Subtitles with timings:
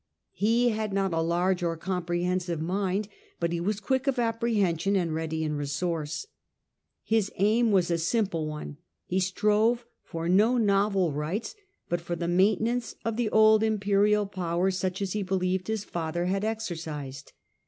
[0.33, 3.07] He had not a large or comprehensive mind,
[3.39, 6.25] but he was quick of apprehension and ready in resource.
[7.03, 11.53] His aim was a simple one: he strove for no novel rights,
[11.87, 16.25] but for the maintenance of the old imperial power, such as he believed his father
[16.25, 17.33] had exercised.